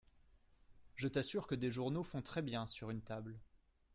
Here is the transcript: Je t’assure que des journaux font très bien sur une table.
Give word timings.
Je 0.95 1.07
t’assure 1.07 1.45
que 1.45 1.53
des 1.53 1.69
journaux 1.69 2.01
font 2.01 2.23
très 2.23 2.41
bien 2.41 2.65
sur 2.65 2.89
une 2.89 3.03
table. 3.03 3.39